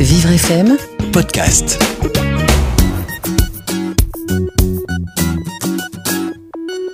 Vivre 0.00 0.30
FM, 0.30 0.76
podcast. 1.12 1.76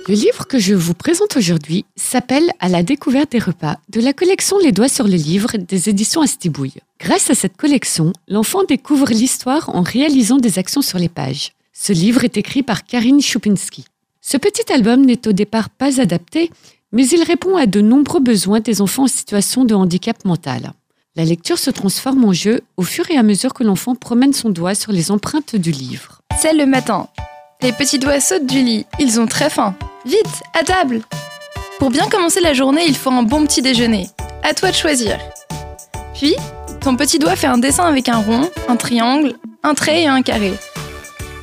Le 0.07 0.15
livre 0.15 0.47
que 0.47 0.57
je 0.57 0.73
vous 0.73 0.95
présente 0.95 1.37
aujourd'hui 1.37 1.85
s'appelle 1.95 2.49
À 2.59 2.67
la 2.67 2.81
découverte 2.81 3.31
des 3.33 3.37
repas 3.37 3.77
de 3.89 4.01
la 4.01 4.11
collection 4.11 4.57
Les 4.57 4.71
doigts 4.71 4.89
sur 4.89 5.07
le 5.07 5.17
livre 5.17 5.55
des 5.55 5.87
éditions 5.87 6.21
Astibouille. 6.21 6.79
Grâce 6.99 7.29
à 7.29 7.35
cette 7.35 7.57
collection, 7.57 8.11
l'enfant 8.27 8.63
découvre 8.63 9.11
l'histoire 9.11 9.69
en 9.69 9.83
réalisant 9.83 10.37
des 10.37 10.57
actions 10.57 10.81
sur 10.81 10.97
les 10.97 11.09
pages. 11.09 11.51
Ce 11.73 11.93
livre 11.93 12.23
est 12.23 12.37
écrit 12.37 12.63
par 12.63 12.85
Karine 12.85 13.21
Chupinski. 13.21 13.85
Ce 14.21 14.37
petit 14.37 14.73
album 14.73 15.05
n'est 15.05 15.27
au 15.27 15.31
départ 15.31 15.69
pas 15.69 16.01
adapté, 16.01 16.49
mais 16.91 17.07
il 17.07 17.21
répond 17.21 17.55
à 17.55 17.67
de 17.67 17.81
nombreux 17.81 18.19
besoins 18.19 18.61
des 18.61 18.81
enfants 18.81 19.03
en 19.03 19.07
situation 19.07 19.63
de 19.63 19.75
handicap 19.75 20.25
mental. 20.25 20.73
La 21.17 21.23
lecture 21.23 21.57
se 21.57 21.71
transforme 21.71 22.25
en 22.25 22.33
jeu 22.33 22.59
au 22.75 22.83
fur 22.83 23.09
et 23.09 23.17
à 23.17 23.23
mesure 23.23 23.53
que 23.53 23.63
l'enfant 23.63 23.95
promène 23.95 24.33
son 24.33 24.49
doigt 24.49 24.75
sur 24.75 24.91
les 24.91 25.11
empreintes 25.11 25.55
du 25.55 25.71
livre. 25.71 26.19
C'est 26.37 26.51
le 26.51 26.65
matin. 26.65 27.07
Les 27.61 27.71
petits 27.71 27.99
doigts 27.99 28.19
sautent 28.19 28.45
du 28.45 28.61
lit. 28.61 28.85
Ils 28.99 29.17
ont 29.21 29.25
très 29.25 29.49
faim. 29.49 29.75
Vite, 30.05 30.43
à 30.53 30.65
table 30.65 30.99
Pour 31.79 31.89
bien 31.89 32.09
commencer 32.09 32.41
la 32.41 32.51
journée, 32.51 32.83
il 32.85 32.97
faut 32.97 33.11
un 33.11 33.23
bon 33.23 33.45
petit 33.45 33.61
déjeuner. 33.61 34.09
À 34.43 34.53
toi 34.53 34.71
de 34.71 34.75
choisir. 34.75 35.17
Puis, 36.15 36.35
ton 36.81 36.97
petit 36.97 37.17
doigt 37.17 37.37
fait 37.37 37.47
un 37.47 37.59
dessin 37.59 37.85
avec 37.85 38.09
un 38.09 38.17
rond, 38.17 38.49
un 38.67 38.75
triangle, 38.75 39.35
un 39.63 39.73
trait 39.73 40.01
et 40.01 40.07
un 40.07 40.21
carré. 40.21 40.53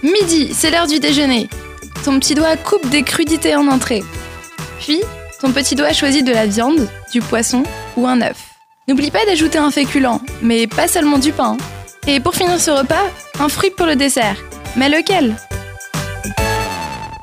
Midi, 0.02 0.52
c'est 0.52 0.70
l'heure 0.70 0.86
du 0.86 1.00
déjeuner. 1.00 1.48
Ton 2.04 2.18
petit 2.20 2.34
doigt 2.34 2.58
coupe 2.58 2.90
des 2.90 3.04
crudités 3.04 3.56
en 3.56 3.66
entrée. 3.68 4.02
Puis, 4.80 5.00
ton 5.40 5.50
petit 5.50 5.76
doigt 5.76 5.94
choisit 5.94 6.26
de 6.26 6.32
la 6.32 6.44
viande, 6.44 6.90
du 7.10 7.22
poisson 7.22 7.62
ou 7.96 8.06
un 8.06 8.20
œuf. 8.20 8.51
N'oublie 8.88 9.12
pas 9.12 9.24
d'ajouter 9.24 9.58
un 9.58 9.70
féculent, 9.70 10.18
mais 10.42 10.66
pas 10.66 10.88
seulement 10.88 11.18
du 11.18 11.32
pain. 11.32 11.56
Et 12.08 12.18
pour 12.18 12.34
finir 12.34 12.60
ce 12.60 12.72
repas, 12.72 13.04
un 13.38 13.48
fruit 13.48 13.70
pour 13.70 13.86
le 13.86 13.94
dessert. 13.94 14.36
Mais 14.76 14.88
lequel? 14.88 15.36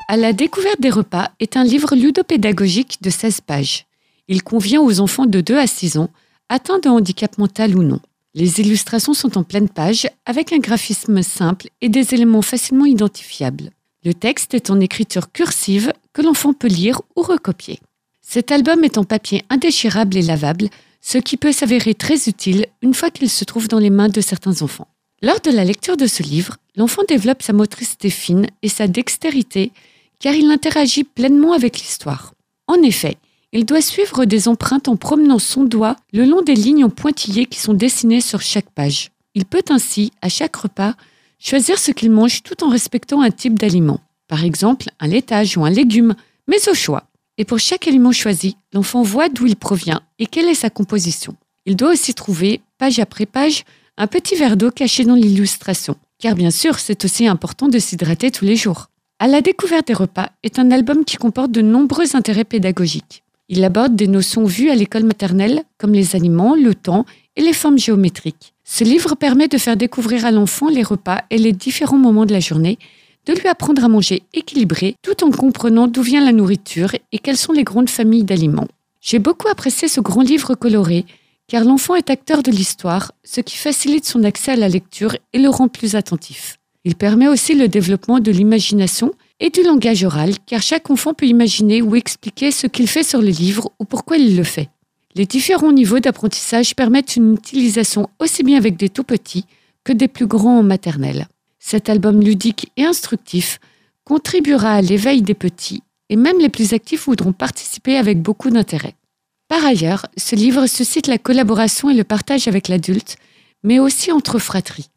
À 0.08 0.16
la 0.16 0.32
découverte 0.32 0.80
des 0.80 0.90
repas 0.90 1.32
est 1.42 1.58
un 1.58 1.66
livre 1.66 1.96
ludopédagogique 1.96 3.02
de 3.02 3.10
16 3.10 3.42
pages. 3.42 3.86
Il 4.30 4.42
convient 4.42 4.82
aux 4.82 5.02
enfants 5.02 5.26
de 5.26 5.42
2 5.42 5.58
à 5.58 5.68
6 5.68 5.98
ans, 5.98 6.10
atteints 6.48 6.80
de 6.80 6.88
handicap 6.88 7.38
mental 7.38 7.76
ou 7.76 7.84
non. 7.84 8.00
Les 8.36 8.62
illustrations 8.62 9.14
sont 9.14 9.38
en 9.38 9.44
pleine 9.44 9.68
page, 9.68 10.08
avec 10.26 10.54
un 10.54 10.60
graphisme 10.60 11.22
simple 11.24 11.68
et 11.82 11.90
des 11.90 12.14
éléments 12.14 12.42
facilement 12.42 12.86
identifiables. 12.86 13.72
Le 14.06 14.14
texte 14.14 14.54
est 14.54 14.70
en 14.70 14.80
écriture 14.80 15.30
cursive 15.34 15.92
que 16.14 16.22
l'enfant 16.22 16.54
peut 16.54 16.70
lire 16.70 17.02
ou 17.18 17.22
recopier. 17.22 17.82
Cet 18.22 18.54
album 18.54 18.86
est 18.86 18.98
en 18.98 19.04
papier 19.04 19.44
indéchirable 19.50 20.16
et 20.16 20.22
lavable, 20.22 20.70
ce 21.02 21.18
qui 21.18 21.38
peut 21.38 21.52
s'avérer 21.52 21.94
très 21.94 22.28
utile 22.28 22.66
une 22.82 22.94
fois 22.94 23.10
qu'il 23.10 23.30
se 23.30 23.46
trouve 23.46 23.68
dans 23.68 23.80
les 23.80 23.90
mains 23.90 24.10
de 24.10 24.22
certains 24.22 24.62
enfants. 24.62 24.88
Lors 25.22 25.40
de 25.42 25.52
la 25.52 25.66
lecture 25.66 25.98
de 25.98 26.08
ce 26.08 26.24
livre, 26.24 26.58
l'enfant 26.76 27.02
développe 27.08 27.42
sa 27.44 27.54
motricité 27.54 28.10
fine 28.10 28.48
et 28.62 28.70
sa 28.70 28.88
dextérité 28.88 29.72
car 30.20 30.34
il 30.34 30.52
interagit 30.52 31.04
pleinement 31.04 31.54
avec 31.54 31.80
l'histoire. 31.80 32.34
En 32.68 32.76
effet, 32.76 33.18
il 33.52 33.66
doit 33.66 33.82
suivre 33.82 34.26
des 34.26 34.48
empreintes 34.48 34.88
en 34.88 34.96
promenant 34.96 35.40
son 35.40 35.64
doigt 35.64 35.96
le 36.14 36.26
long 36.26 36.42
des 36.42 36.54
lignes 36.54 36.86
en 36.86 36.90
pointillés 36.90 37.48
qui 37.48 37.60
sont 37.60 37.74
dessinées 37.74 38.22
sur 38.22 38.42
chaque 38.42 38.70
page. 38.70 39.10
Il 39.34 39.46
peut 39.46 39.64
ainsi, 39.70 40.12
à 40.22 40.30
chaque 40.30 40.56
repas, 40.56 40.94
choisir 41.40 41.80
ce 41.80 41.92
qu'il 41.92 42.12
mange 42.12 42.44
tout 42.44 42.64
en 42.64 42.70
respectant 42.70 43.22
un 43.22 43.32
type 43.32 43.58
d'aliment. 43.58 44.02
Par 44.28 44.44
exemple, 44.44 44.90
un 45.00 45.08
laitage 45.08 45.58
ou 45.58 45.66
un 45.66 45.70
légume, 45.70 46.16
mais 46.48 46.70
au 46.70 46.74
choix. 46.74 47.09
Et 47.40 47.46
pour 47.46 47.58
chaque 47.58 47.88
aliment 47.88 48.12
choisi, 48.12 48.58
l'enfant 48.74 49.02
voit 49.02 49.30
d'où 49.30 49.48
il 49.48 49.56
provient 49.56 50.02
et 50.20 50.26
quelle 50.26 50.50
est 50.50 50.54
sa 50.54 50.70
composition. 50.70 51.38
Il 51.66 51.78
doit 51.78 51.94
aussi 51.94 52.14
trouver, 52.14 52.60
page 52.78 53.00
après 53.00 53.26
page, 53.26 53.64
un 53.96 54.08
petit 54.08 54.36
verre 54.36 54.58
d'eau 54.58 54.72
caché 54.72 55.06
dans 55.06 55.16
l'illustration. 55.16 55.96
Car 56.20 56.36
bien 56.36 56.52
sûr, 56.52 56.80
c'est 56.80 57.06
aussi 57.06 57.28
important 57.28 57.70
de 57.70 57.80
s'hydrater 57.80 58.30
tous 58.30 58.44
les 58.44 58.58
jours. 58.58 58.88
À 59.20 59.28
la 59.28 59.40
découverte 59.40 59.88
des 59.88 59.94
repas 59.94 60.32
est 60.44 60.60
un 60.60 60.70
album 60.70 61.06
qui 61.06 61.16
comporte 61.16 61.52
de 61.52 61.62
nombreux 61.62 62.14
intérêts 62.18 62.44
pédagogiques. 62.44 63.24
Il 63.48 63.64
aborde 63.64 63.96
des 63.96 64.08
notions 64.08 64.44
vues 64.44 64.70
à 64.70 64.76
l'école 64.76 65.06
maternelle, 65.06 65.64
comme 65.78 65.94
les 65.94 66.18
aliments, 66.18 66.56
le 66.56 66.76
temps 66.76 67.06
et 67.38 67.42
les 67.42 67.54
formes 67.54 67.80
géométriques. 67.80 68.54
Ce 68.66 68.84
livre 68.84 69.16
permet 69.16 69.48
de 69.48 69.58
faire 69.58 69.78
découvrir 69.78 70.26
à 70.26 70.32
l'enfant 70.32 70.68
les 70.68 70.84
repas 70.84 71.24
et 71.30 71.38
les 71.38 71.54
différents 71.54 71.98
moments 71.98 72.26
de 72.26 72.34
la 72.34 72.42
journée, 72.42 72.78
de 73.26 73.34
lui 73.34 73.48
apprendre 73.48 73.84
à 73.84 73.88
manger 73.88 74.24
équilibré 74.34 74.96
tout 75.02 75.24
en 75.24 75.32
comprenant 75.32 75.88
d'où 75.88 76.02
vient 76.02 76.24
la 76.24 76.32
nourriture 76.32 76.96
et 77.12 77.20
quelles 77.20 77.38
sont 77.38 77.54
les 77.54 77.64
grandes 77.64 77.90
familles 77.90 78.24
d'aliments. 78.24 78.68
J'ai 79.02 79.20
beaucoup 79.20 79.48
apprécié 79.48 79.88
ce 79.88 80.02
grand 80.02 80.22
livre 80.22 80.56
coloré 80.56 81.06
car 81.50 81.64
l'enfant 81.64 81.96
est 81.96 82.12
acteur 82.12 82.44
de 82.44 82.52
l'histoire, 82.52 83.12
ce 83.24 83.42
qui 83.42 83.58
facilite 83.58 84.06
son 84.06 84.24
accès 84.24 84.52
à 84.52 84.56
la 84.56 84.70
lecture 84.70 85.16
et 85.34 85.40
le 85.40 85.50
rend 85.50 85.68
plus 85.68 85.96
attentif. 85.96 86.58
Il 86.86 86.96
permet 86.96 87.28
aussi 87.28 87.56
le 87.56 87.68
développement 87.68 88.20
de 88.20 88.32
l'imagination 88.32 89.14
et 89.40 89.50
du 89.50 89.64
langage 89.64 90.04
oral, 90.04 90.34
car 90.46 90.62
chaque 90.62 90.90
enfant 90.90 91.14
peut 91.14 91.26
imaginer 91.26 91.82
ou 91.82 91.96
expliquer 91.96 92.52
ce 92.52 92.68
qu'il 92.68 92.88
fait 92.88 93.04
sur 93.04 93.22
le 93.22 93.30
livre 93.30 93.72
ou 93.80 93.86
pourquoi 93.86 94.18
il 94.18 94.38
le 94.38 94.44
fait. 94.44 94.70
Les 95.16 95.26
différents 95.26 95.72
niveaux 95.72 96.00
d'apprentissage 96.00 96.76
permettent 96.76 97.16
une 97.16 97.34
utilisation 97.34 98.10
aussi 98.20 98.44
bien 98.44 98.58
avec 98.58 98.78
des 98.78 98.90
tout 98.90 99.04
petits 99.04 99.46
que 99.84 99.92
des 99.92 100.08
plus 100.08 100.28
grands 100.28 100.60
en 100.60 100.64
maternelle. 100.64 101.28
Cet 101.60 101.90
album 101.90 102.22
ludique 102.22 102.72
et 102.78 102.86
instructif 102.86 103.60
contribuera 104.06 104.74
à 104.74 104.82
l'éveil 104.82 105.22
des 105.22 105.34
petits 105.34 105.84
et 106.10 106.16
même 106.16 106.40
les 106.40 106.50
plus 106.50 106.74
actifs 106.74 107.06
voudront 107.06 107.34
participer 107.34 107.98
avec 107.98 108.22
beaucoup 108.22 108.50
d'intérêt. 108.50 108.96
Par 109.48 109.64
ailleurs, 109.66 110.06
ce 110.18 110.36
livre 110.36 110.68
suscite 110.68 111.08
la 111.08 111.18
collaboration 111.18 111.90
et 111.90 111.96
le 111.96 112.04
partage 112.04 112.48
avec 112.48 112.68
l'adulte, 112.68 113.18
mais 113.64 113.80
aussi 113.80 114.12
entre 114.12 114.40
fratries. 114.40 114.90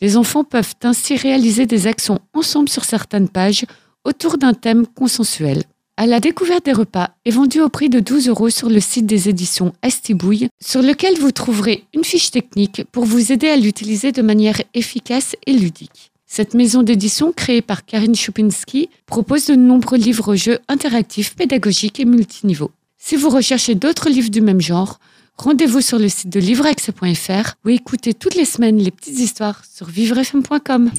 Les 0.00 0.16
enfants 0.16 0.44
peuvent 0.44 0.74
ainsi 0.82 1.16
réaliser 1.16 1.66
des 1.66 1.86
actions 1.86 2.20
ensemble 2.32 2.68
sur 2.68 2.84
certaines 2.84 3.28
pages 3.28 3.64
autour 4.04 4.38
d'un 4.38 4.54
thème 4.54 4.86
consensuel. 4.86 5.64
À 5.96 6.06
la 6.06 6.18
découverte 6.18 6.64
des 6.64 6.72
repas 6.72 7.10
est 7.24 7.30
vendu 7.30 7.60
au 7.60 7.68
prix 7.68 7.88
de 7.88 8.00
12 8.00 8.28
euros 8.28 8.50
sur 8.50 8.68
le 8.68 8.80
site 8.80 9.06
des 9.06 9.28
éditions 9.28 9.72
Astibouille, 9.80 10.48
sur 10.60 10.82
lequel 10.82 11.16
vous 11.20 11.30
trouverez 11.30 11.84
une 11.94 12.02
fiche 12.02 12.32
technique 12.32 12.82
pour 12.90 13.04
vous 13.04 13.30
aider 13.30 13.48
à 13.48 13.56
l'utiliser 13.56 14.10
de 14.10 14.20
manière 14.20 14.60
efficace 14.74 15.36
et 15.46 15.52
ludique. 15.52 16.10
Cette 16.26 16.54
maison 16.54 16.82
d'édition, 16.82 17.30
créée 17.30 17.62
par 17.62 17.84
Karine 17.84 18.16
Chupinski, 18.16 18.88
propose 19.06 19.46
de 19.46 19.54
nombreux 19.54 19.98
livres-jeux 19.98 20.58
interactifs, 20.66 21.36
pédagogiques 21.36 22.00
et 22.00 22.04
multiniveaux. 22.04 22.72
Si 22.98 23.14
vous 23.14 23.28
recherchez 23.30 23.76
d'autres 23.76 24.10
livres 24.10 24.30
du 24.30 24.40
même 24.40 24.60
genre, 24.60 24.98
rendez-vous 25.36 25.80
sur 25.80 26.00
le 26.00 26.08
site 26.08 26.30
de 26.30 26.40
livreaccès.fr 26.40 27.54
ou 27.64 27.68
écoutez 27.68 28.14
toutes 28.14 28.34
les 28.34 28.46
semaines 28.46 28.78
les 28.78 28.90
petites 28.90 29.20
histoires 29.20 29.62
sur 29.72 29.86
vivrefm.com. 29.86 30.90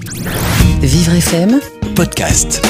Vivre 0.80 1.14
FM, 1.16 1.60
Podcast. 1.96 2.62